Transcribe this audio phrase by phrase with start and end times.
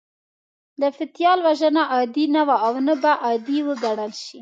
[0.81, 4.37] د پتيال وژنه عادي نه وه او نه به عادي وګڼل شي.